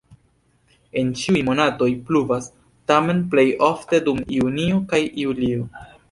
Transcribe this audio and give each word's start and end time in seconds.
En 1.01 1.09
ĉiuj 1.23 1.41
monatoj 1.49 1.89
pluvas, 2.07 2.47
tamen 2.91 3.19
plej 3.33 3.43
ofte 3.67 3.99
dum 4.07 4.23
junio 4.39 4.79
kaj 4.95 5.03
julio. 5.25 5.69